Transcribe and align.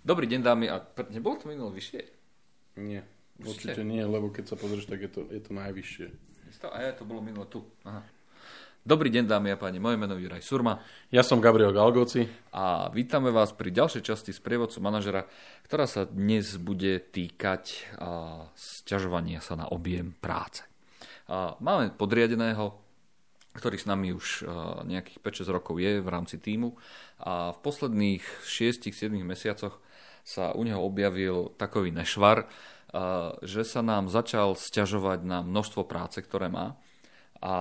Dobrý 0.00 0.24
deň, 0.24 0.40
dámy. 0.40 0.66
A 0.72 0.80
nebolo 1.12 1.36
to 1.36 1.44
minulé 1.44 1.76
vyššie? 1.76 2.00
Nie, 2.80 3.04
určite 3.36 3.84
nie, 3.84 4.00
lebo 4.00 4.32
keď 4.32 4.48
sa 4.48 4.56
pozrieš, 4.56 4.88
tak 4.88 5.04
je 5.04 5.10
to, 5.12 5.20
je 5.28 5.40
to 5.44 5.52
najvyššie. 5.52 6.06
A 6.72 6.78
ja, 6.88 6.90
to 6.96 7.04
bolo 7.04 7.20
minulé 7.20 7.44
tu. 7.52 7.60
Aha. 7.84 8.00
Dobrý 8.80 9.12
deň, 9.12 9.28
dámy 9.28 9.52
a 9.52 9.60
páni. 9.60 9.76
Moje 9.76 10.00
meno 10.00 10.16
je 10.16 10.24
Juraj 10.24 10.40
Surma. 10.40 10.80
Ja 11.12 11.20
som 11.20 11.36
Gabriel 11.36 11.76
Galgoci. 11.76 12.24
A 12.56 12.88
vítame 12.88 13.28
vás 13.28 13.52
pri 13.52 13.68
ďalšej 13.76 14.00
časti 14.00 14.32
z 14.32 14.40
prievodcu 14.40 14.80
manažera, 14.80 15.28
ktorá 15.68 15.84
sa 15.84 16.08
dnes 16.08 16.56
bude 16.56 16.96
týkať 16.96 17.92
a, 18.00 18.48
sťažovania 18.56 19.44
sa 19.44 19.52
na 19.60 19.68
objem 19.68 20.16
práce. 20.16 20.64
A, 21.28 21.60
máme 21.60 21.92
podriadeného, 21.92 22.72
ktorý 23.52 23.76
s 23.76 23.84
nami 23.84 24.16
už 24.16 24.46
nejakých 24.86 25.18
5-6 25.44 25.50
rokov 25.52 25.76
je 25.82 25.98
v 25.98 26.08
rámci 26.08 26.38
týmu 26.38 26.78
a 27.18 27.50
v 27.50 27.58
posledných 27.60 28.22
6-7 28.46 29.10
mesiacoch 29.26 29.82
sa 30.24 30.52
u 30.52 30.62
neho 30.62 30.80
objavil 30.82 31.52
takový 31.56 31.90
nešvar, 31.90 32.46
že 33.46 33.62
sa 33.62 33.80
nám 33.86 34.10
začal 34.10 34.58
sťažovať 34.58 35.22
na 35.22 35.46
množstvo 35.46 35.86
práce, 35.86 36.18
ktoré 36.18 36.50
má 36.50 36.74
a 37.40 37.54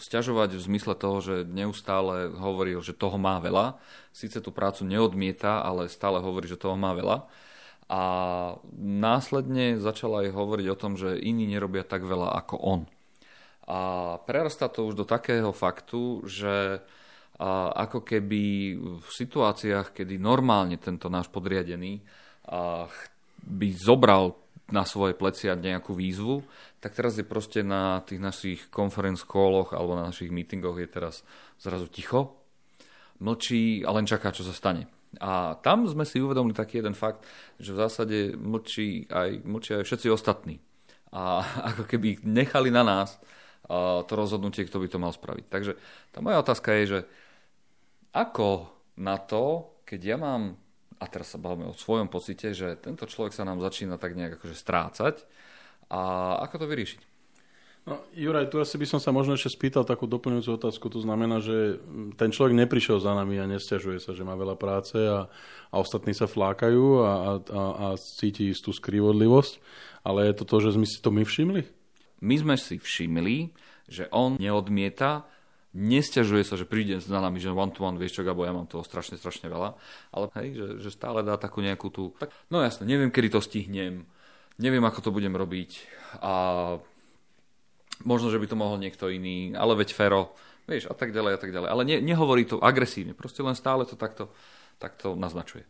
sťažovať 0.00 0.56
v 0.56 0.64
zmysle 0.64 0.96
toho, 0.96 1.20
že 1.20 1.36
neustále 1.44 2.32
hovoril, 2.32 2.80
že 2.80 2.96
toho 2.96 3.20
má 3.20 3.36
veľa. 3.36 3.76
Síce 4.16 4.40
tú 4.40 4.48
prácu 4.48 4.88
neodmieta, 4.88 5.60
ale 5.60 5.92
stále 5.92 6.24
hovorí, 6.24 6.48
že 6.48 6.56
toho 6.56 6.72
má 6.72 6.96
veľa. 6.96 7.28
A 7.92 8.02
následne 8.80 9.76
začal 9.76 10.24
aj 10.24 10.32
hovoriť 10.32 10.66
o 10.72 10.80
tom, 10.80 10.96
že 10.96 11.20
iní 11.20 11.44
nerobia 11.44 11.84
tak 11.84 12.00
veľa 12.08 12.32
ako 12.32 12.56
on. 12.64 12.80
A 13.68 14.16
prerastá 14.24 14.72
to 14.72 14.88
už 14.88 14.96
do 14.96 15.04
takého 15.04 15.52
faktu, 15.52 16.24
že 16.24 16.80
ako 17.72 18.04
keby 18.04 18.76
v 19.00 19.08
situáciách, 19.08 19.96
kedy 19.96 20.20
normálne 20.20 20.76
tento 20.76 21.08
náš 21.08 21.32
podriadený 21.32 22.04
by 23.40 23.68
zobral 23.72 24.36
na 24.70 24.84
svoje 24.86 25.16
plecia 25.18 25.58
nejakú 25.58 25.96
výzvu, 25.96 26.44
tak 26.78 26.94
teraz 26.94 27.18
je 27.18 27.26
proste 27.26 27.64
na 27.64 28.04
tých 28.06 28.20
našich 28.22 28.60
conference 28.70 29.26
calloch 29.26 29.74
alebo 29.74 29.98
na 29.98 30.08
našich 30.08 30.30
meetingoch 30.30 30.78
je 30.78 30.88
teraz 30.88 31.26
zrazu 31.58 31.90
ticho, 31.90 32.38
mlčí 33.18 33.82
a 33.82 33.90
len 33.92 34.06
čaká, 34.06 34.30
čo 34.30 34.46
sa 34.46 34.54
stane. 34.54 34.86
A 35.18 35.58
tam 35.58 35.90
sme 35.90 36.06
si 36.06 36.22
uvedomili 36.22 36.54
taký 36.54 36.78
jeden 36.78 36.94
fakt, 36.94 37.26
že 37.58 37.74
v 37.74 37.80
zásade 37.82 38.18
mlčí 38.38 39.10
aj, 39.10 39.42
mlčí 39.42 39.70
aj 39.74 39.84
všetci 39.84 40.08
ostatní. 40.12 40.62
A 41.10 41.42
ako 41.74 41.88
keby 41.88 42.22
nechali 42.22 42.70
na 42.70 42.86
nás 42.86 43.18
to 44.06 44.12
rozhodnutie, 44.18 44.66
kto 44.66 44.82
by 44.82 44.88
to 44.90 44.98
mal 44.98 45.14
spraviť. 45.14 45.46
Takže 45.46 45.72
tá 46.10 46.18
moja 46.18 46.42
otázka 46.42 46.74
je, 46.82 46.84
že 46.86 47.00
ako 48.14 48.70
na 49.00 49.16
to, 49.18 49.76
keď 49.86 50.00
ja 50.02 50.16
mám 50.18 50.58
a 51.00 51.04
teraz 51.08 51.32
sa 51.32 51.40
bavíme 51.40 51.72
o 51.72 51.76
svojom 51.76 52.12
pocite, 52.12 52.52
že 52.52 52.76
tento 52.76 53.08
človek 53.08 53.32
sa 53.32 53.48
nám 53.48 53.64
začína 53.64 53.96
tak 53.96 54.12
nejak 54.12 54.36
akože 54.36 54.52
strácať 54.52 55.24
a 55.88 56.36
ako 56.44 56.54
to 56.60 56.66
vyriešiť? 56.68 57.02
No, 57.88 58.04
Juraj, 58.12 58.52
tu 58.52 58.60
asi 58.60 58.76
by 58.76 58.84
som 58.84 59.00
sa 59.00 59.08
možno 59.08 59.40
ešte 59.40 59.56
spýtal 59.56 59.88
takú 59.88 60.04
doplňujúcu 60.04 60.52
otázku. 60.52 60.92
To 60.92 61.00
znamená, 61.00 61.40
že 61.40 61.80
ten 62.20 62.28
človek 62.28 62.52
neprišiel 62.52 63.00
za 63.00 63.16
nami 63.16 63.40
a 63.40 63.48
nestiažuje 63.48 63.96
sa, 63.96 64.12
že 64.12 64.20
má 64.20 64.36
veľa 64.36 64.60
práce 64.60 65.00
a, 65.00 65.24
a 65.72 65.76
ostatní 65.80 66.12
sa 66.12 66.28
flákajú 66.28 66.84
a, 67.00 67.12
a, 67.40 67.62
a 67.72 67.86
cíti 67.96 68.52
istú 68.52 68.76
skrivodlivosť, 68.76 69.64
ale 70.04 70.28
je 70.28 70.34
to 70.36 70.44
to, 70.44 70.56
že 70.68 70.76
sme 70.76 70.84
si 70.84 71.00
to 71.00 71.08
my 71.08 71.24
všimli? 71.24 71.64
My 72.20 72.36
sme 72.36 72.56
si 72.60 72.76
všimli, 72.76 73.56
že 73.88 74.12
on 74.12 74.36
neodmieta 74.36 75.24
Nesťažuje 75.70 76.42
sa, 76.42 76.58
že 76.58 76.66
príde 76.66 76.98
za 76.98 77.22
nami, 77.22 77.38
že 77.38 77.54
one 77.54 77.70
to 77.70 77.86
one, 77.86 77.94
vieš 77.94 78.18
čo, 78.18 78.26
Gabo, 78.26 78.42
ja 78.42 78.50
mám 78.50 78.66
toho 78.66 78.82
strašne, 78.82 79.14
strašne 79.14 79.46
veľa, 79.46 79.78
ale 80.10 80.26
hej, 80.42 80.48
že, 80.58 80.66
že 80.82 80.90
stále 80.90 81.22
dá 81.22 81.38
takú 81.38 81.62
nejakú 81.62 81.94
tú, 81.94 82.10
tak, 82.18 82.34
no 82.50 82.58
jasne, 82.58 82.90
neviem, 82.90 83.14
kedy 83.14 83.38
to 83.38 83.38
stihnem, 83.38 84.02
neviem, 84.58 84.82
ako 84.82 84.98
to 84.98 85.14
budem 85.14 85.30
robiť 85.30 85.70
a 86.18 86.34
možno, 88.02 88.34
že 88.34 88.42
by 88.42 88.46
to 88.50 88.58
mohol 88.58 88.82
niekto 88.82 89.06
iný, 89.08 89.54
ale 89.54 89.78
veď 89.78 89.94
Fero, 89.94 90.34
vieš, 90.66 90.90
a 90.90 90.94
tak 90.98 91.14
ďalej, 91.14 91.32
a 91.36 91.40
tak 91.40 91.54
ďalej. 91.54 91.68
Ale 91.70 91.82
ne, 91.86 91.96
nehovorí 92.02 92.44
to 92.50 92.58
agresívne, 92.58 93.14
proste 93.14 93.46
len 93.46 93.54
stále 93.54 93.86
to 93.86 93.94
takto, 93.94 94.32
takto 94.82 95.14
naznačuje. 95.14 95.62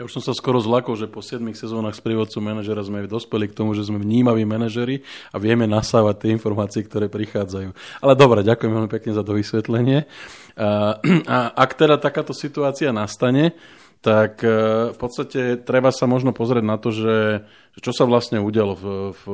Ja 0.00 0.08
už 0.08 0.18
som 0.18 0.24
sa 0.24 0.32
skoro 0.32 0.56
zlakol, 0.56 0.96
že 0.96 1.04
po 1.04 1.20
7 1.20 1.44
sezónach 1.52 1.92
s 1.92 2.00
prívodcom 2.00 2.40
manažera 2.40 2.80
sme 2.80 3.04
dospeli 3.04 3.52
k 3.52 3.56
tomu, 3.56 3.76
že 3.76 3.84
sme 3.84 4.00
vnímaví 4.00 4.48
manažeri 4.48 5.04
a 5.28 5.36
vieme 5.36 5.68
nasávať 5.68 6.24
tie 6.24 6.30
informácie, 6.32 6.80
ktoré 6.80 7.12
prichádzajú. 7.12 8.00
Ale 8.00 8.12
dobre, 8.16 8.40
ďakujem 8.40 8.72
veľmi 8.72 8.90
pekne 8.90 9.12
za 9.12 9.20
to 9.20 9.36
vysvetlenie. 9.36 10.08
A, 10.56 10.96
a 11.28 11.36
ak 11.52 11.70
teda 11.76 12.00
takáto 12.00 12.32
situácia 12.32 12.88
nastane, 12.88 13.52
tak 14.00 14.40
e, 14.40 14.48
v 14.90 14.98
podstate 14.98 15.60
treba 15.60 15.92
sa 15.92 16.08
možno 16.08 16.32
pozrieť 16.32 16.64
na 16.64 16.80
to, 16.80 16.88
že 16.90 17.44
čo 17.76 17.92
sa 17.92 18.08
vlastne 18.08 18.40
udialo 18.40 18.72
v, 18.74 18.84
v 19.12 19.24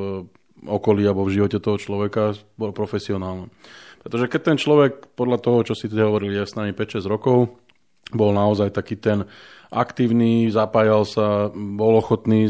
okolí 0.67 1.07
alebo 1.07 1.23
v 1.23 1.39
živote 1.39 1.63
toho 1.63 1.79
človeka 1.79 2.35
profesionálne. 2.59 3.47
Pretože 4.03 4.27
keď 4.27 4.41
ten 4.43 4.59
človek, 4.59 5.15
podľa 5.15 5.39
toho, 5.39 5.59
čo 5.71 5.75
si 5.79 5.87
tu 5.87 5.95
hovorili, 5.95 6.35
je 6.35 6.51
s 6.51 6.59
nami 6.59 6.75
5-6 6.75 7.07
rokov, 7.07 7.55
bol 8.13 8.33
naozaj 8.33 8.73
taký 8.73 8.97
ten 8.97 9.29
aktívny, 9.69 10.49
zapájal 10.49 11.05
sa, 11.05 11.53
bol 11.53 12.01
ochotný 12.01 12.49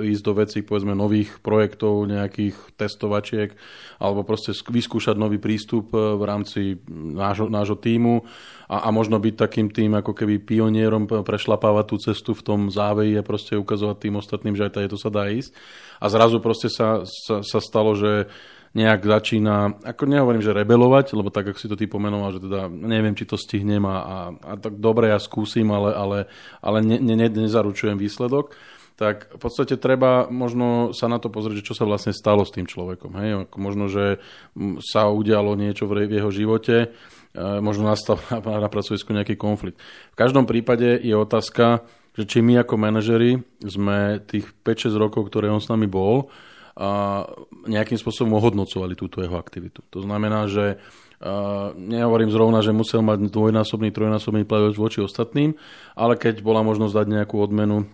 ísť 0.00 0.22
do 0.24 0.32
vecí, 0.32 0.58
povedzme, 0.64 0.96
nových 0.96 1.40
projektov, 1.44 2.08
nejakých 2.08 2.56
testovačiek, 2.80 3.52
alebo 4.00 4.24
proste 4.24 4.56
vyskúšať 4.56 5.16
nový 5.20 5.36
prístup 5.36 5.92
e, 5.92 6.16
v 6.16 6.22
rámci 6.24 6.60
nášho, 6.90 7.52
nášho 7.52 7.76
týmu 7.76 8.24
a, 8.64 8.88
a 8.88 8.88
možno 8.88 9.20
byť 9.20 9.34
takým 9.36 9.68
tým 9.68 9.92
ako 9.92 10.16
keby 10.16 10.40
pionierom, 10.40 11.04
prešlapávať 11.04 11.84
tú 11.84 11.96
cestu 12.00 12.32
v 12.32 12.42
tom 12.42 12.60
záveji 12.72 13.20
a 13.20 13.26
proste 13.26 13.60
ukazovať 13.60 13.96
tým 14.00 14.14
ostatným, 14.16 14.56
že 14.56 14.64
aj 14.64 14.72
tady 14.80 14.86
to 14.88 14.98
sa 14.98 15.12
dá 15.12 15.28
ísť. 15.28 15.52
A 16.00 16.08
zrazu 16.08 16.40
proste 16.40 16.72
sa, 16.72 17.04
sa, 17.04 17.44
sa 17.44 17.60
stalo, 17.60 17.92
že 17.92 18.32
nejak 18.74 19.06
začína, 19.06 19.78
ako 19.86 20.02
nehovorím, 20.10 20.42
že 20.42 20.50
rebelovať, 20.50 21.14
lebo 21.14 21.30
tak, 21.30 21.54
ako 21.54 21.58
si 21.62 21.70
to 21.70 21.78
ty 21.78 21.86
pomenoval, 21.86 22.34
že 22.34 22.42
teda 22.42 22.66
neviem, 22.66 23.14
či 23.14 23.22
to 23.22 23.38
stihnem 23.38 23.86
a, 23.86 23.96
a, 24.02 24.16
a 24.34 24.52
tak 24.58 24.82
dobre, 24.82 25.14
ja 25.14 25.18
skúsim, 25.22 25.70
ale, 25.70 25.94
ale, 25.94 26.18
ale 26.58 26.78
ne, 26.82 26.98
ne, 26.98 27.14
ne, 27.14 27.28
nezaručujem 27.30 27.94
výsledok 27.94 28.54
tak 28.94 29.26
v 29.34 29.38
podstate 29.42 29.74
treba 29.74 30.30
možno 30.30 30.94
sa 30.94 31.10
na 31.10 31.18
to 31.18 31.26
pozrieť, 31.26 31.62
že 31.62 31.66
čo 31.66 31.74
sa 31.74 31.82
vlastne 31.82 32.14
stalo 32.14 32.46
s 32.46 32.54
tým 32.54 32.62
človekom. 32.62 33.10
Hej? 33.18 33.30
Možno, 33.58 33.90
že 33.90 34.22
sa 34.86 35.10
udialo 35.10 35.58
niečo 35.58 35.90
v 35.90 36.06
jeho 36.06 36.30
živote, 36.30 36.76
e, 36.78 36.88
možno 37.58 37.90
nastal 37.90 38.22
na 38.64 38.70
pracovisku 38.70 39.10
nejaký 39.10 39.34
konflikt. 39.34 39.82
V 40.14 40.16
každom 40.18 40.46
prípade 40.46 41.02
je 41.02 41.14
otázka, 41.18 41.82
že 42.14 42.22
či 42.30 42.38
my 42.38 42.62
ako 42.62 42.74
manažeri 42.78 43.42
sme 43.58 44.22
tých 44.22 44.46
5-6 44.62 44.94
rokov, 44.94 45.26
ktoré 45.26 45.50
on 45.50 45.58
s 45.58 45.66
nami 45.66 45.90
bol, 45.90 46.30
a 46.74 47.22
nejakým 47.70 47.98
spôsobom 47.98 48.34
ohodnocovali 48.34 48.98
túto 48.98 49.22
jeho 49.22 49.38
aktivitu. 49.38 49.82
To 49.94 50.02
znamená, 50.02 50.50
že 50.50 50.78
Uh, 51.24 51.72
nehovorím 51.78 52.28
zrovna, 52.28 52.60
že 52.60 52.74
musel 52.74 53.00
mať 53.00 53.32
dvojnásobný, 53.32 53.88
trojnásobný 53.94 54.44
plat 54.44 54.76
voči 54.76 55.00
ostatným, 55.00 55.56
ale 55.96 56.20
keď 56.20 56.44
bola 56.44 56.60
možnosť 56.60 56.92
dať 57.00 57.06
nejakú 57.06 57.40
odmenu, 57.40 57.88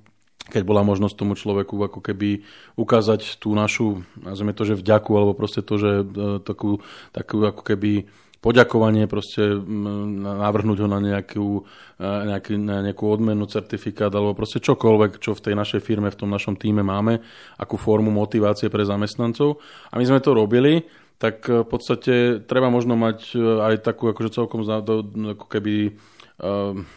keď 0.51 0.67
bola 0.67 0.83
možnosť 0.83 1.15
tomu 1.15 1.39
človeku 1.39 1.79
ako 1.79 2.01
keby 2.03 2.43
ukázať 2.75 3.39
tú 3.39 3.55
našu, 3.55 4.03
nazvime 4.19 4.51
to, 4.51 4.67
že 4.67 4.83
vďaku, 4.83 5.15
alebo 5.15 5.39
proste 5.39 5.63
to, 5.63 5.79
že 5.79 5.91
uh, 6.03 6.43
takú, 6.43 6.83
takú 7.15 7.45
ako 7.47 7.63
keby 7.63 8.11
poďakovanie, 8.41 9.05
proste 9.05 9.53
navrhnúť 10.25 10.79
ho 10.81 10.89
na 10.89 11.01
nejakú, 11.01 11.49
nejaký, 12.01 12.57
na 12.57 12.81
nejakú 12.81 13.05
odmenu, 13.05 13.45
certifikát 13.45 14.09
alebo 14.09 14.33
proste 14.33 14.65
čokoľvek, 14.65 15.21
čo 15.21 15.37
v 15.37 15.45
tej 15.45 15.55
našej 15.57 15.81
firme, 15.85 16.09
v 16.09 16.21
tom 16.25 16.33
našom 16.33 16.57
týme 16.57 16.81
máme, 16.81 17.21
akú 17.61 17.77
formu 17.77 18.09
motivácie 18.09 18.73
pre 18.73 18.89
zamestnancov. 18.89 19.61
A 19.93 20.01
my 20.01 20.05
sme 20.09 20.25
to 20.25 20.33
robili, 20.33 20.89
tak 21.21 21.45
v 21.53 21.69
podstate 21.69 22.41
treba 22.41 22.73
možno 22.73 22.97
mať 22.97 23.37
aj 23.37 23.85
takú 23.85 24.09
akože 24.09 24.33
celkom 24.33 24.65
ako 24.65 25.47
keby 25.53 26.01
Ehm, 26.41 26.89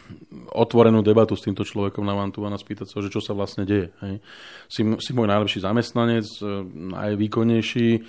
otvorenú 0.56 1.04
debatu 1.04 1.36
s 1.36 1.44
týmto 1.44 1.68
človekom 1.68 2.00
na 2.00 2.16
one 2.16 2.32
a 2.32 2.56
spýtať 2.56 2.88
sa, 2.88 3.04
že 3.04 3.12
čo 3.12 3.20
sa 3.20 3.36
vlastne 3.36 3.68
deje. 3.68 3.92
Hej. 4.00 4.24
Si, 4.72 4.80
si 5.04 5.10
môj 5.12 5.28
najlepší 5.28 5.60
zamestnanec, 5.60 6.24
najvýkonnejší, 6.72 7.88
e, 7.92 8.00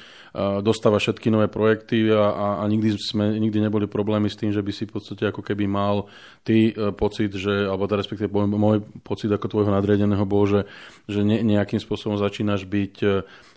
dostáva 0.64 0.96
všetky 0.96 1.28
nové 1.28 1.52
projekty 1.52 2.08
a, 2.08 2.32
a, 2.32 2.48
a 2.62 2.64
nikdy, 2.72 2.96
sme, 2.96 3.36
nikdy 3.36 3.68
neboli 3.68 3.84
problémy 3.84 4.32
s 4.32 4.40
tým, 4.40 4.56
že 4.56 4.64
by 4.64 4.72
si 4.72 4.88
v 4.88 4.96
podstate 4.96 5.28
ako 5.28 5.44
keby 5.44 5.68
mal 5.68 6.08
ty 6.48 6.72
e, 6.72 6.96
pocit, 6.96 7.36
že, 7.36 7.68
alebo 7.68 7.84
teda 7.84 8.00
respektíve 8.00 8.32
môj, 8.32 8.88
pocit 9.04 9.28
ako 9.28 9.52
tvojho 9.52 9.76
nadriadeného 9.76 10.24
bol, 10.24 10.48
že, 10.48 10.64
že 11.12 11.20
ne, 11.20 11.44
nejakým 11.44 11.84
spôsobom 11.84 12.16
začínaš 12.16 12.64
byť 12.64 12.96
e, 13.04 13.08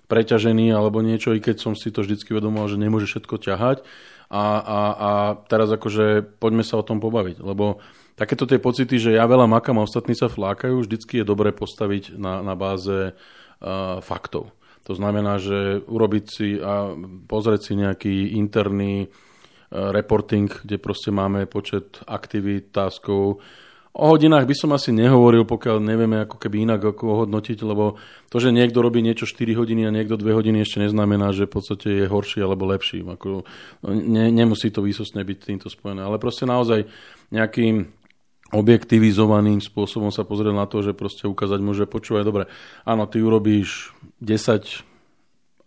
preťažený 0.09 0.73
alebo 0.73 1.05
niečo, 1.05 1.37
i 1.37 1.41
keď 1.41 1.61
som 1.61 1.73
si 1.77 1.93
to 1.93 2.01
vždycky 2.01 2.33
vedomoval, 2.33 2.73
že 2.73 2.81
nemôže 2.81 3.07
všetko 3.07 3.37
ťahať 3.39 3.85
a, 4.33 4.45
a, 4.61 4.81
a 4.93 5.11
teraz 5.49 5.69
akože 5.69 6.37
poďme 6.41 6.65
sa 6.65 6.81
o 6.81 6.85
tom 6.85 7.01
pobaviť, 7.01 7.45
lebo 7.45 7.81
takéto 8.17 8.49
tie 8.49 8.61
pocity, 8.61 8.97
že 8.99 9.17
ja 9.17 9.29
veľa 9.29 9.47
makám 9.47 9.79
a 9.79 9.87
ostatní 9.87 10.17
sa 10.17 10.33
flákajú, 10.33 10.85
vždycky 10.85 11.21
je 11.21 11.29
dobré 11.29 11.53
postaviť 11.53 12.17
na, 12.17 12.41
na 12.41 12.59
báze 12.59 13.13
uh, 13.13 14.01
faktov. 14.03 14.53
To 14.89 14.97
znamená, 14.97 15.37
že 15.37 15.85
urobiť 15.85 16.25
si 16.27 16.57
a 16.59 16.97
pozrieť 17.29 17.61
si 17.61 17.73
nejaký 17.77 18.15
interný 18.37 19.07
uh, 19.07 19.93
reporting, 19.93 20.49
kde 20.49 20.77
proste 20.81 21.13
máme 21.13 21.45
počet 21.45 22.01
aktivít, 22.09 22.73
taskov 22.73 23.45
O 23.97 24.15
hodinách 24.15 24.45
by 24.45 24.55
som 24.55 24.71
asi 24.77 24.93
nehovoril, 24.93 25.49
pokiaľ 25.49 25.81
nevieme 25.81 26.23
ako 26.29 26.37
keby 26.37 26.69
inak 26.69 26.85
ako 26.85 27.05
ohodnotiť, 27.19 27.59
lebo 27.65 27.97
to, 28.29 28.37
že 28.39 28.53
niekto 28.53 28.85
robí 28.85 29.01
niečo 29.01 29.25
4 29.25 29.57
hodiny 29.57 29.89
a 29.89 29.95
niekto 29.95 30.21
2 30.21 30.29
hodiny 30.39 30.63
ešte 30.63 30.85
neznamená, 30.85 31.33
že 31.33 31.49
v 31.49 31.53
podstate 31.59 31.89
je 32.05 32.07
horší 32.07 32.45
alebo 32.45 32.69
lepší. 32.69 33.03
Ako, 33.03 33.49
no, 33.83 33.89
ne, 33.89 34.29
nemusí 34.29 34.69
to 34.69 34.85
výsostne 34.85 35.25
byť 35.25 35.39
týmto 35.41 35.69
spojené. 35.73 36.05
Ale 36.05 36.21
proste 36.21 36.45
naozaj 36.45 36.87
nejakým 37.33 37.89
objektivizovaným 38.49 39.61
spôsobom 39.61 40.09
sa 40.09 40.25
pozrieť 40.25 40.55
na 40.57 40.65
to, 40.65 40.81
že 40.81 40.97
proste 40.97 41.29
ukázať 41.29 41.61
mu, 41.61 41.77
že 41.77 41.85
počúvaj, 41.85 42.25
dobre, 42.25 42.45
áno, 42.89 43.05
ty 43.05 43.21
urobíš 43.21 43.93
10 44.25 44.89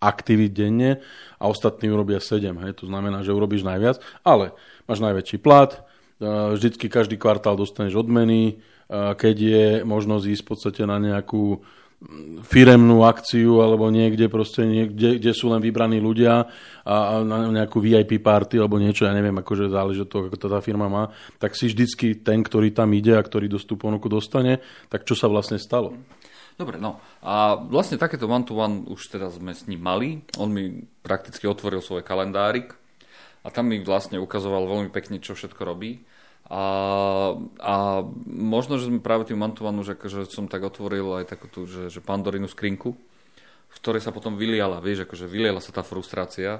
aktivít 0.01 0.57
denne 0.57 0.97
a 1.38 1.45
ostatní 1.45 1.94
urobia 1.94 2.18
7. 2.18 2.57
Hej? 2.65 2.81
To 2.81 2.89
znamená, 2.89 3.21
že 3.21 3.38
urobíš 3.38 3.62
najviac, 3.62 4.01
ale 4.25 4.57
máš 4.89 4.97
najväčší 4.97 5.38
plat, 5.38 5.85
Vždycky 6.21 6.85
každý 6.85 7.18
kvartál 7.18 7.57
dostaneš 7.57 7.97
odmeny, 7.97 8.62
keď 8.91 9.35
je 9.35 9.65
možnosť 9.81 10.25
ísť 10.38 10.44
v 10.45 10.50
podstate 10.53 10.81
na 10.85 11.01
nejakú 11.01 11.57
mm, 11.57 12.45
firemnú 12.45 13.01
akciu 13.07 13.63
alebo 13.63 13.89
niekde 13.89 14.27
proste, 14.27 14.68
niekde, 14.68 15.18
kde 15.18 15.31
sú 15.33 15.50
len 15.50 15.63
vybraní 15.63 15.97
ľudia 15.97 16.45
a, 16.85 17.23
na 17.25 17.50
nejakú 17.50 17.79
VIP 17.81 18.19
party 18.19 18.59
alebo 18.59 18.77
niečo, 18.77 19.07
ja 19.07 19.15
neviem, 19.15 19.33
akože 19.39 19.71
záleží 19.71 20.03
od 20.03 20.12
toho, 20.12 20.27
ako 20.27 20.38
to 20.38 20.47
tá 20.51 20.59
firma 20.59 20.91
má, 20.91 21.09
tak 21.39 21.56
si 21.56 21.71
vždycky 21.71 22.19
ten, 22.19 22.44
ktorý 22.44 22.75
tam 22.75 22.91
ide 22.91 23.15
a 23.15 23.23
ktorý 23.23 23.47
tú 23.47 23.79
ponuku 23.79 24.12
dostane, 24.12 24.59
tak 24.91 25.07
čo 25.07 25.15
sa 25.15 25.31
vlastne 25.31 25.57
stalo? 25.57 25.95
Dobre, 26.59 26.77
no 26.77 27.00
a 27.23 27.56
vlastne 27.57 27.95
takéto 27.97 28.27
one-to-one 28.27 28.91
už 28.91 29.07
teda 29.07 29.31
sme 29.31 29.56
s 29.56 29.65
ním 29.71 29.81
mali. 29.81 30.09
On 30.35 30.51
mi 30.51 30.83
prakticky 31.01 31.47
otvoril 31.47 31.79
svoj 31.79 32.03
kalendárik 32.03 32.81
a 33.41 33.47
tam 33.49 33.69
mi 33.69 33.81
vlastne 33.81 34.21
ukazoval 34.21 34.69
veľmi 34.69 34.89
pekne, 34.93 35.17
čo 35.17 35.33
všetko 35.33 35.61
robí. 35.65 36.05
A, 36.51 36.63
a 37.63 37.75
možno, 38.27 38.75
že 38.75 38.91
sme 38.91 38.99
práve 38.99 39.29
tým 39.29 39.39
Mantovanú, 39.39 39.88
že, 39.88 39.95
že 39.95 40.27
som 40.27 40.51
tak 40.51 40.67
otvoril 40.67 41.23
aj 41.23 41.31
takú 41.31 41.47
tú, 41.47 41.63
že, 41.63 41.88
že 41.88 42.03
pandorinu 42.03 42.51
skrinku, 42.51 42.91
v 43.71 43.77
ktorej 43.79 44.03
sa 44.03 44.11
potom 44.11 44.35
vyliala, 44.35 44.83
vieš, 44.83 45.07
akože 45.07 45.31
vyliala 45.31 45.63
sa 45.63 45.71
tá 45.71 45.79
frustrácia 45.79 46.59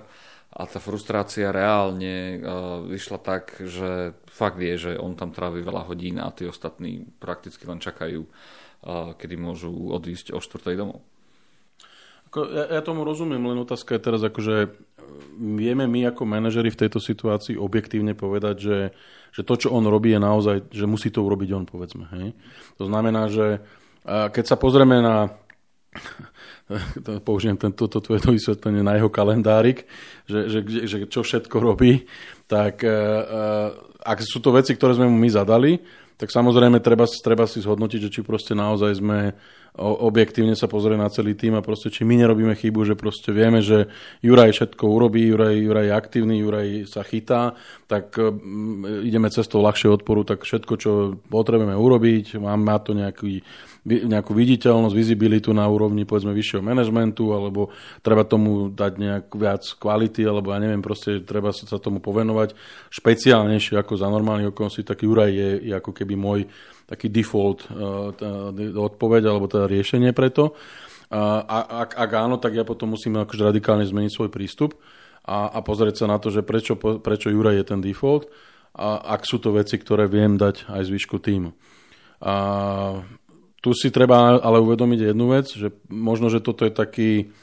a 0.52 0.62
tá 0.68 0.80
frustrácia 0.84 1.52
reálne 1.52 2.40
uh, 2.40 2.84
vyšla 2.88 3.20
tak, 3.20 3.60
že 3.64 4.16
fakt 4.32 4.60
vie, 4.60 4.76
že 4.76 5.00
on 5.00 5.16
tam 5.16 5.36
trávi 5.36 5.64
veľa 5.64 5.88
hodín 5.88 6.20
a 6.20 6.32
tí 6.32 6.48
ostatní 6.48 7.08
prakticky 7.20 7.64
len 7.68 7.80
čakajú, 7.80 8.24
uh, 8.24 9.12
kedy 9.16 9.36
môžu 9.40 9.72
odísť 9.72 10.36
o 10.36 10.40
4. 10.40 10.76
domov. 10.76 11.04
Ja, 12.32 12.80
ja 12.80 12.82
tomu 12.82 13.04
rozumiem, 13.04 13.44
len 13.44 13.60
otázka 13.60 14.00
je 14.00 14.06
teraz 14.08 14.22
akože 14.24 14.72
vieme 15.36 15.84
my 15.88 16.12
ako 16.12 16.24
manažeri 16.24 16.72
v 16.72 16.80
tejto 16.88 17.04
situácii 17.04 17.60
objektívne 17.60 18.16
povedať, 18.16 18.56
že 18.56 18.78
že 19.32 19.48
to, 19.48 19.56
čo 19.56 19.72
on 19.72 19.88
robí, 19.88 20.12
je 20.12 20.20
naozaj, 20.20 20.58
že 20.76 20.86
musí 20.86 21.08
to 21.08 21.24
urobiť 21.24 21.50
on, 21.56 21.64
povedzme. 21.64 22.06
Hej? 22.20 22.36
To 22.76 22.84
znamená, 22.92 23.32
že 23.32 23.64
keď 24.04 24.44
sa 24.44 24.60
pozrieme 24.60 25.00
na 25.00 25.32
použijem 27.28 27.56
toto 27.56 28.04
tvoje 28.04 28.24
vysvetlenie 28.28 28.84
na 28.84 29.00
jeho 29.00 29.08
kalendárik, 29.08 29.88
že, 30.28 30.52
že, 30.52 30.60
že 30.88 30.98
čo 31.08 31.24
všetko 31.24 31.58
robí, 31.64 32.08
tak 32.48 32.84
ak 34.02 34.18
sú 34.24 34.44
to 34.44 34.52
veci, 34.52 34.76
ktoré 34.76 35.00
sme 35.00 35.08
mu 35.08 35.16
my 35.16 35.30
zadali, 35.32 35.80
tak 36.20 36.30
samozrejme 36.30 36.84
treba, 36.84 37.08
treba 37.08 37.50
si 37.50 37.64
zhodnotiť, 37.64 38.00
že 38.08 38.14
či 38.14 38.22
proste 38.22 38.54
naozaj 38.54 39.00
sme 39.00 39.34
objektívne 39.80 40.52
sa 40.58 40.68
pozrie 40.68 41.00
na 41.00 41.08
celý 41.08 41.32
tým 41.32 41.56
a 41.56 41.64
proste 41.64 41.88
či 41.88 42.04
my 42.04 42.20
nerobíme 42.20 42.52
chybu, 42.60 42.84
že 42.84 43.00
proste 43.00 43.32
vieme, 43.32 43.64
že 43.64 43.88
Juraj 44.20 44.52
všetko 44.52 44.84
urobí, 44.84 45.32
Juraj, 45.32 45.56
Juraj 45.64 45.86
je 45.88 45.94
aktívny, 45.96 46.36
Juraj 46.44 46.68
sa 46.92 47.08
chytá, 47.08 47.56
tak 47.88 48.12
mm, 48.20 49.08
ideme 49.08 49.32
cestou 49.32 49.64
ľahšie 49.64 49.88
odporu, 49.88 50.28
tak 50.28 50.44
všetko, 50.44 50.74
čo 50.76 50.92
potrebujeme 51.32 51.76
urobiť, 51.76 52.36
má, 52.44 52.60
má 52.60 52.84
to 52.84 52.92
nejaký 52.92 53.44
nejakú 53.82 54.38
viditeľnosť, 54.38 54.94
vizibilitu 54.94 55.50
na 55.58 55.66
úrovni 55.66 56.06
povedzme 56.06 56.38
vyššieho 56.38 56.62
manažmentu, 56.62 57.34
alebo 57.34 57.74
treba 58.06 58.22
tomu 58.22 58.70
dať 58.70 58.94
nejak 58.94 59.26
viac 59.34 59.66
kvality, 59.82 60.22
alebo 60.22 60.54
ja 60.54 60.62
neviem, 60.62 60.86
proste 60.86 61.26
treba 61.26 61.50
sa 61.50 61.82
tomu 61.82 61.98
povenovať. 61.98 62.54
Špeciálnejšie 62.94 63.82
ako 63.82 63.98
za 63.98 64.06
normálnych 64.06 64.54
okolností, 64.54 64.86
tak 64.86 65.02
Juraj 65.02 65.34
je, 65.34 65.50
je 65.66 65.74
ako 65.74 65.98
keby 65.98 66.14
môj 66.14 66.46
taký 66.92 67.08
default 67.08 67.72
uh, 67.72 68.12
odpoveď 68.76 69.32
alebo 69.32 69.48
teda 69.48 69.72
riešenie 69.72 70.12
pre 70.12 70.28
to. 70.28 70.52
A 71.12 71.84
ak, 71.84 72.00
ak 72.00 72.12
áno, 72.16 72.40
tak 72.40 72.56
ja 72.56 72.64
potom 72.64 72.96
musím 72.96 73.20
akože 73.20 73.44
radikálne 73.44 73.84
zmeniť 73.84 74.12
svoj 74.16 74.32
prístup 74.32 74.80
a, 75.28 75.52
a 75.52 75.60
pozrieť 75.60 76.04
sa 76.04 76.06
na 76.08 76.16
to, 76.24 76.32
že 76.32 76.40
prečo, 76.40 76.80
prečo 76.80 77.28
Juraj 77.28 77.60
je 77.60 77.66
ten 77.68 77.84
default 77.84 78.32
a 78.72 79.20
ak 79.20 79.28
sú 79.28 79.44
to 79.44 79.52
veci, 79.52 79.76
ktoré 79.76 80.08
viem 80.08 80.40
dať 80.40 80.72
aj 80.72 80.88
zvyšku 80.88 81.20
týmu. 81.20 81.52
A 82.24 82.34
tu 83.60 83.76
si 83.76 83.92
treba 83.92 84.40
ale 84.40 84.64
uvedomiť 84.64 85.12
jednu 85.12 85.36
vec, 85.36 85.52
že 85.52 85.76
možno, 85.92 86.32
že 86.32 86.40
toto 86.40 86.64
je 86.64 86.72
taký, 86.72 87.36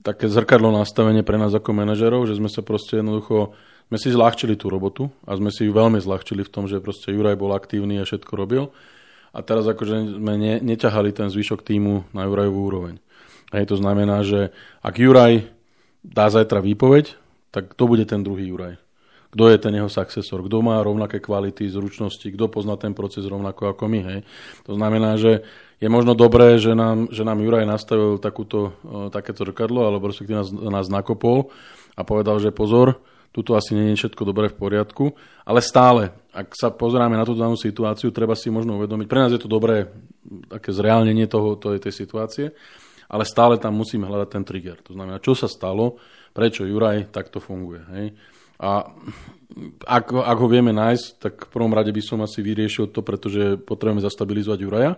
také 0.00 0.32
zrkadlo 0.32 0.72
nastavenie 0.72 1.20
pre 1.20 1.36
nás 1.36 1.52
ako 1.52 1.76
manažerov, 1.76 2.24
že 2.24 2.40
sme 2.40 2.48
sa 2.48 2.64
proste 2.64 3.04
jednoducho, 3.04 3.52
sme 3.92 4.00
si 4.00 4.08
zľahčili 4.08 4.56
tú 4.56 4.72
robotu 4.72 5.12
a 5.28 5.36
sme 5.36 5.52
si 5.52 5.68
ju 5.68 5.72
veľmi 5.76 6.00
zľahčili 6.00 6.40
v 6.40 6.48
tom, 6.48 6.64
že 6.64 6.80
proste 6.80 7.12
Juraj 7.12 7.36
bol 7.36 7.52
aktívny 7.52 8.00
a 8.00 8.08
všetko 8.08 8.32
robil. 8.40 8.72
A 9.36 9.44
teraz 9.44 9.68
akože 9.68 10.16
sme 10.16 10.40
ne, 10.40 10.64
neťahali 10.64 11.12
ten 11.12 11.28
zvyšok 11.28 11.60
týmu 11.60 12.08
na 12.16 12.24
Jurajovú 12.24 12.72
úroveň. 12.72 12.96
Hej, 13.52 13.68
to 13.68 13.76
znamená, 13.76 14.24
že 14.24 14.48
ak 14.80 14.96
Juraj 14.96 15.44
dá 16.00 16.32
zajtra 16.32 16.64
výpoveď, 16.64 17.20
tak 17.52 17.76
to 17.76 17.84
bude 17.84 18.08
ten 18.08 18.24
druhý 18.24 18.48
Juraj 18.48 18.80
kto 19.32 19.48
je 19.48 19.56
ten 19.56 19.72
jeho 19.72 19.88
successor, 19.88 20.44
kto 20.44 20.60
má 20.60 20.76
rovnaké 20.84 21.16
kvality, 21.16 21.64
zručnosti, 21.64 22.28
kto 22.36 22.52
pozná 22.52 22.76
ten 22.76 22.92
proces 22.92 23.24
rovnako 23.24 23.72
ako 23.72 23.88
my. 23.88 24.00
Hej. 24.04 24.20
To 24.68 24.76
znamená, 24.76 25.16
že 25.16 25.40
je 25.80 25.88
možno 25.88 26.12
dobré, 26.12 26.60
že 26.60 26.76
nám, 26.76 27.08
že 27.08 27.24
nám 27.24 27.40
Juraj 27.40 27.64
nastavil 27.64 28.20
takúto, 28.20 28.76
takéto 29.08 29.48
zrkadlo, 29.48 29.88
alebo 29.88 30.12
respektíve 30.12 30.36
nás, 30.36 30.52
nás 30.52 30.86
nakopol 30.92 31.48
a 31.96 32.04
povedal, 32.04 32.44
že 32.44 32.52
pozor, 32.52 33.00
tuto 33.32 33.56
asi 33.56 33.72
nie 33.72 33.96
je 33.96 34.04
všetko 34.04 34.28
dobré 34.28 34.52
v 34.52 34.60
poriadku, 34.60 35.16
ale 35.48 35.64
stále, 35.64 36.12
ak 36.36 36.52
sa 36.52 36.68
pozeráme 36.68 37.16
na 37.16 37.24
túto 37.24 37.40
danú 37.40 37.56
situáciu, 37.56 38.12
treba 38.12 38.36
si 38.36 38.52
možno 38.52 38.76
uvedomiť, 38.76 39.08
pre 39.08 39.20
nás 39.24 39.32
je 39.32 39.40
to 39.40 39.48
dobré, 39.48 39.88
také 40.52 40.70
zreálnenie 40.70 41.24
toho, 41.26 41.56
tej, 41.56 41.80
tej 41.80 41.92
situácie, 41.96 42.52
ale 43.08 43.24
stále 43.24 43.56
tam 43.56 43.76
musíme 43.76 44.04
hľadať 44.04 44.28
ten 44.28 44.44
trigger. 44.44 44.78
To 44.84 44.92
znamená, 44.96 45.20
čo 45.20 45.32
sa 45.32 45.48
stalo, 45.48 45.96
prečo 46.36 46.68
Juraj 46.68 47.12
takto 47.12 47.40
funguje. 47.40 47.80
Hej? 47.92 48.06
A 48.62 48.88
ak, 49.84 50.12
ak 50.12 50.38
ho 50.38 50.48
vieme 50.48 50.72
nájsť, 50.72 51.06
tak 51.20 51.34
v 51.48 51.52
prvom 51.52 51.72
rade 51.72 51.92
by 51.92 52.02
som 52.04 52.20
asi 52.24 52.40
vyriešil 52.40 52.88
to, 52.92 53.04
pretože 53.04 53.60
potrebujeme 53.64 54.00
zastabilizovať 54.00 54.58
Juraja, 54.60 54.92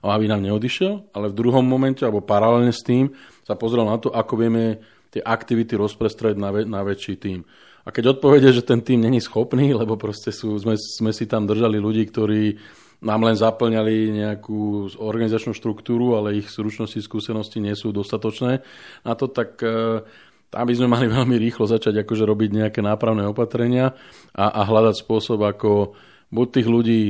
aby 0.00 0.26
nám 0.30 0.46
neodišiel, 0.46 1.12
ale 1.12 1.28
v 1.28 1.38
druhom 1.38 1.64
momente, 1.64 2.06
alebo 2.06 2.24
paralelne 2.24 2.72
s 2.72 2.84
tým, 2.84 3.12
sa 3.44 3.58
pozrel 3.58 3.84
na 3.84 3.98
to, 3.98 4.14
ako 4.14 4.34
vieme 4.38 4.80
tie 5.10 5.22
aktivity 5.22 5.74
rozprestrať 5.74 6.38
na, 6.38 6.54
na 6.64 6.80
väčší 6.86 7.18
tým. 7.18 7.42
A 7.84 7.88
keď 7.90 8.16
odpovede, 8.16 8.52
že 8.52 8.62
ten 8.62 8.84
tým 8.84 9.02
není 9.02 9.18
schopný, 9.18 9.72
lebo 9.72 9.96
proste 9.96 10.30
sú, 10.30 10.54
sme, 10.60 10.76
sme 10.76 11.10
si 11.10 11.24
tam 11.24 11.48
držali 11.48 11.80
ľudí, 11.80 12.06
ktorí 12.06 12.60
nám 13.00 13.24
len 13.24 13.36
zaplňali 13.36 14.12
nejakú 14.12 14.92
organizačnú 15.00 15.56
štruktúru, 15.56 16.20
ale 16.20 16.36
ich 16.36 16.52
zručnosti, 16.52 17.00
skúsenosti 17.00 17.56
nie 17.56 17.72
sú 17.72 17.96
dostatočné 17.96 18.60
na 19.08 19.12
to, 19.16 19.32
tak 19.32 19.56
uh, 19.64 20.04
tam 20.52 20.64
by 20.68 20.74
sme 20.76 20.88
mali 20.90 21.06
veľmi 21.16 21.40
rýchlo 21.40 21.64
začať 21.64 22.04
akože 22.04 22.28
robiť 22.28 22.50
nejaké 22.60 22.80
nápravné 22.84 23.24
opatrenia 23.24 23.96
a, 24.36 24.44
a 24.52 24.60
hľadať 24.68 25.00
spôsob, 25.00 25.40
ako 25.40 25.96
buď 26.28 26.46
tých 26.52 26.68
ľudí 26.68 27.02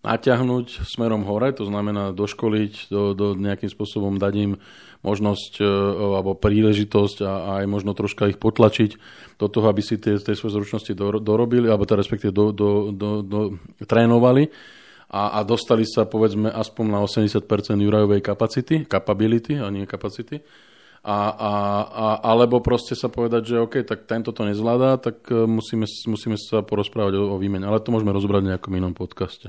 naťahnuť 0.00 0.88
smerom 0.88 1.28
hore, 1.28 1.52
to 1.52 1.68
znamená 1.68 2.16
doškoliť, 2.16 2.88
do, 2.88 3.12
do 3.12 3.26
nejakým 3.36 3.68
spôsobom 3.68 4.16
dať 4.16 4.34
im 4.40 4.52
možnosť 5.04 5.60
e, 5.60 5.64
alebo 6.16 6.36
príležitosť 6.36 7.24
a, 7.24 7.32
a 7.32 7.50
aj 7.64 7.66
možno 7.68 7.92
troška 7.92 8.28
ich 8.32 8.40
potlačiť 8.40 8.96
do 9.36 9.46
toho, 9.48 9.68
aby 9.68 9.80
si 9.84 10.00
tie, 10.00 10.16
tie 10.16 10.36
svoje 10.36 10.56
zručnosti 10.56 10.92
do, 10.96 11.20
dorobili, 11.20 11.68
alebo 11.68 11.84
teda 11.84 12.00
respektíve 12.00 12.32
do, 12.32 12.52
do, 12.52 12.92
do, 12.92 13.10
do, 13.20 13.40
trénovali 13.84 14.48
a, 15.12 15.36
a 15.36 15.44
dostali 15.44 15.84
sa 15.84 16.08
povedzme 16.08 16.48
aspoň 16.48 16.84
na 16.88 17.00
80% 17.04 17.44
Jurajovej 17.80 18.20
kapacity, 18.24 18.88
capability 18.88 19.60
a 19.60 19.68
nie 19.68 19.84
kapacity 19.84 20.40
a, 21.00 21.18
a, 21.32 21.52
a, 21.88 22.06
alebo 22.28 22.60
proste 22.60 22.92
sa 22.92 23.08
povedať, 23.08 23.56
že 23.56 23.64
OK, 23.64 23.80
tak 23.88 24.04
tento 24.04 24.36
to 24.36 24.44
nezvládá, 24.44 25.00
tak 25.00 25.24
e, 25.32 25.48
musíme, 25.48 25.88
musíme 25.88 26.36
sa 26.36 26.60
porozprávať 26.60 27.16
o, 27.16 27.36
o 27.36 27.40
výmene. 27.40 27.64
Ale 27.64 27.80
to 27.80 27.88
môžeme 27.88 28.12
rozbrať 28.12 28.44
v 28.44 28.50
nejakom 28.52 28.72
inom 28.76 28.92
podcaste. 28.92 29.48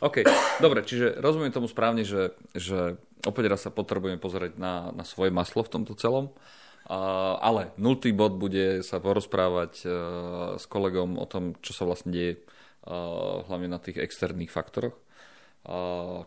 OK, 0.00 0.24
dobre, 0.60 0.84
čiže 0.84 1.20
rozumiem 1.20 1.52
tomu 1.52 1.68
správne, 1.68 2.04
že, 2.04 2.36
že 2.52 3.00
opäť 3.24 3.44
raz 3.48 3.60
sa 3.64 3.72
potrebujeme 3.72 4.20
pozrieť 4.20 4.56
na, 4.56 4.92
na 4.92 5.04
svoje 5.04 5.32
maslo 5.32 5.64
v 5.64 5.72
tomto 5.72 5.96
celom. 5.96 6.32
Uh, 6.90 7.38
ale 7.38 7.70
nultý 7.78 8.10
bod 8.10 8.34
bude 8.34 8.82
sa 8.82 8.98
porozprávať 8.98 9.72
uh, 9.86 9.92
s 10.58 10.66
kolegom 10.66 11.22
o 11.22 11.26
tom, 11.28 11.54
čo 11.62 11.70
sa 11.70 11.86
vlastne 11.86 12.10
deje 12.10 12.42
uh, 12.42 13.46
hlavne 13.46 13.70
na 13.70 13.78
tých 13.78 14.02
externých 14.02 14.50
faktoroch 14.50 14.98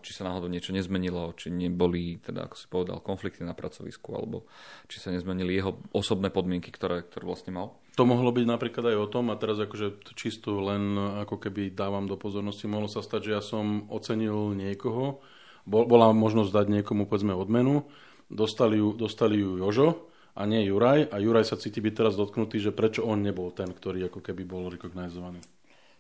či 0.06 0.12
sa 0.14 0.30
náhodou 0.30 0.46
niečo 0.46 0.78
nezmenilo, 0.78 1.34
či 1.34 1.50
neboli, 1.50 2.22
teda 2.22 2.46
ako 2.46 2.56
si 2.56 2.66
povedal, 2.70 3.02
konflikty 3.02 3.42
na 3.42 3.58
pracovisku, 3.58 4.14
alebo 4.14 4.46
či 4.86 5.02
sa 5.02 5.10
nezmenili 5.10 5.58
jeho 5.58 5.82
osobné 5.90 6.30
podmienky, 6.30 6.70
ktoré, 6.70 7.02
ktoré 7.02 7.26
vlastne 7.26 7.50
mal. 7.50 7.74
To 7.94 8.10
mohlo 8.10 8.34
byť 8.34 8.46
napríklad 8.50 8.90
aj 8.90 8.98
o 8.98 9.08
tom, 9.12 9.30
a 9.30 9.38
teraz 9.38 9.62
akože 9.62 10.02
čisto 10.18 10.58
len 10.66 10.98
ako 10.98 11.38
keby 11.38 11.70
dávam 11.70 12.10
do 12.10 12.18
pozornosti, 12.18 12.66
mohlo 12.66 12.90
sa 12.90 13.06
stať, 13.06 13.30
že 13.30 13.32
ja 13.38 13.42
som 13.46 13.86
ocenil 13.94 14.58
niekoho, 14.58 15.22
bola 15.70 16.10
možnosť 16.10 16.50
dať 16.50 16.68
niekomu 16.82 17.06
povedzme 17.06 17.38
odmenu, 17.38 17.86
dostali 18.34 18.82
ju, 18.82 18.98
dostali 18.98 19.46
ju 19.46 19.62
Jožo, 19.62 20.10
a 20.34 20.50
nie 20.50 20.66
Juraj 20.66 21.14
a 21.14 21.22
Juraj 21.22 21.46
sa 21.46 21.62
cíti 21.62 21.78
byť 21.78 21.94
teraz 21.94 22.14
dotknutý, 22.18 22.58
že 22.58 22.74
prečo 22.74 23.06
on 23.06 23.22
nebol 23.22 23.54
ten, 23.54 23.70
ktorý 23.70 24.10
ako 24.10 24.20
keby 24.26 24.44
bol 24.50 24.66
recognizovaný. 24.74 25.38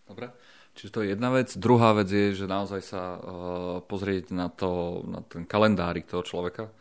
Dobre. 0.09 0.33
Čiže 0.73 0.89
to 0.89 0.99
je 1.05 1.13
jedna 1.13 1.29
vec. 1.29 1.53
Druhá 1.53 1.93
vec 1.93 2.09
je, 2.09 2.33
že 2.33 2.49
naozaj 2.49 2.81
sa 2.81 3.01
uh, 3.13 3.21
pozrieť 3.85 4.33
na, 4.33 4.49
to, 4.49 5.05
na 5.05 5.21
ten 5.21 5.45
kalendárik 5.45 6.09
toho 6.09 6.25
človeka, 6.25 6.73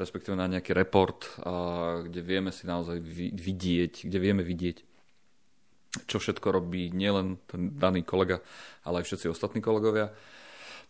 respektíve 0.00 0.32
na 0.32 0.48
nejaký 0.48 0.72
report, 0.72 1.36
kde 2.08 2.20
vieme 2.24 2.48
si 2.48 2.64
naozaj 2.64 2.96
vidieť, 3.36 4.08
kde 4.08 4.18
vieme 4.18 4.40
vidieť, 4.40 4.88
čo 6.08 6.16
všetko 6.16 6.48
robí 6.48 6.88
nielen 6.88 7.36
ten 7.44 7.76
daný 7.76 8.02
kolega, 8.08 8.40
ale 8.88 9.04
aj 9.04 9.12
všetci 9.12 9.28
ostatní 9.28 9.60
kolegovia. 9.60 10.08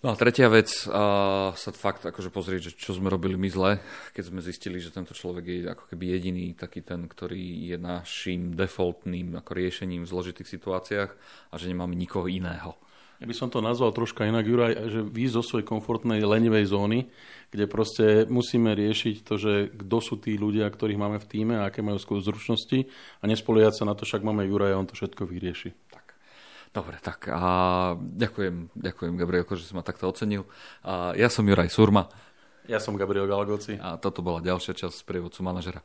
No 0.01 0.13
a 0.13 0.17
tretia 0.17 0.49
vec, 0.49 0.73
sa 0.89 1.71
fakt 1.77 2.09
akože 2.09 2.33
pozrieť, 2.33 2.73
že 2.73 2.77
čo 2.79 2.97
sme 2.97 3.13
robili 3.13 3.37
my 3.37 3.49
zle, 3.53 3.73
keď 4.17 4.33
sme 4.33 4.41
zistili, 4.41 4.81
že 4.81 4.89
tento 4.89 5.13
človek 5.13 5.45
je 5.45 5.61
ako 5.69 5.93
keby 5.93 6.17
jediný 6.17 6.57
taký 6.57 6.81
ten, 6.81 7.05
ktorý 7.05 7.69
je 7.69 7.77
našim 7.77 8.57
defaultným 8.57 9.37
ako 9.37 9.51
riešením 9.53 10.09
v 10.09 10.13
zložitých 10.13 10.49
situáciách 10.49 11.11
a 11.53 11.55
že 11.61 11.69
nemáme 11.69 11.93
nikoho 11.93 12.33
iného. 12.33 12.81
Ja 13.21 13.29
by 13.29 13.37
som 13.37 13.53
to 13.53 13.61
nazval 13.61 13.93
troška 13.93 14.25
inak, 14.25 14.49
Juraj, 14.49 14.73
že 14.89 15.05
vy 15.05 15.29
zo 15.29 15.45
svojej 15.45 15.69
komfortnej 15.69 16.25
lenivej 16.25 16.73
zóny, 16.73 17.13
kde 17.53 17.69
proste 17.69 18.25
musíme 18.33 18.73
riešiť 18.73 19.29
to, 19.29 19.37
že 19.37 19.53
kto 19.77 19.97
sú 20.01 20.17
tí 20.17 20.41
ľudia, 20.41 20.65
ktorých 20.65 20.97
máme 20.97 21.21
v 21.21 21.29
týme 21.29 21.61
a 21.61 21.69
aké 21.69 21.85
majú 21.85 22.01
zručnosti 22.01 22.89
a 23.21 23.25
nespoliehať 23.29 23.77
sa 23.77 23.85
na 23.85 23.93
to, 23.93 24.09
však 24.09 24.25
máme 24.25 24.49
Juraja, 24.49 24.81
on 24.81 24.89
to 24.89 24.97
všetko 24.97 25.29
vyrieši. 25.29 25.77
Dobre, 26.73 26.97
tak 27.03 27.29
a 27.29 27.93
ďakujem, 27.99 28.73
ďakujem 28.73 29.13
Gabrielko, 29.19 29.53
že 29.59 29.69
si 29.69 29.77
ma 29.77 29.85
takto 29.85 30.09
ocenil. 30.09 30.49
A 30.87 31.13
ja 31.13 31.29
som 31.29 31.45
Juraj 31.45 31.69
Surma. 31.69 32.09
Ja 32.71 32.81
som 32.81 32.97
Gabriel 32.97 33.29
Galagoci. 33.29 33.77
A 33.83 33.99
toto 33.99 34.23
bola 34.25 34.41
ďalšia 34.41 34.79
časť 34.79 34.97
z 34.97 35.05
prievodcu 35.05 35.43
manažera. 35.43 35.83